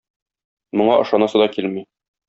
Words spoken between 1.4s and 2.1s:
да килми.